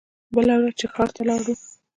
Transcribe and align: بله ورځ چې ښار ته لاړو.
بله 0.33 0.53
ورځ 0.59 0.73
چې 0.79 0.85
ښار 0.93 1.09
ته 1.15 1.21
لاړو. 1.27 1.53